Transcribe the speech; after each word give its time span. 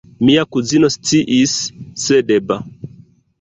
Mia 0.27 0.45
kuzino 0.53 0.87
sciis, 0.95 1.53
sed 2.07 2.33
ba! 2.47 2.59